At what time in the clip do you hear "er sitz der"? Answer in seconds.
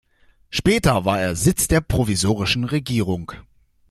1.21-1.79